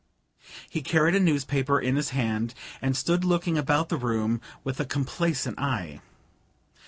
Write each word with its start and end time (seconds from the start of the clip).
He 0.67 0.81
carried 0.81 1.13
a 1.13 1.19
newspaper 1.19 1.79
in 1.79 1.95
his 1.95 2.09
hand, 2.09 2.55
and 2.81 2.97
stood 2.97 3.23
looking 3.23 3.55
about 3.55 3.89
the 3.89 3.97
room 3.97 4.41
with 4.63 4.79
a 4.79 4.85
complacent 4.85 5.59
eye. 5.59 6.01